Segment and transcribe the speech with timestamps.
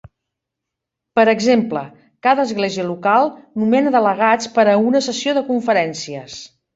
[1.19, 1.83] Per exemple,
[2.27, 3.29] cada església local
[3.65, 6.39] nomena delegats per a una sessió de conferències.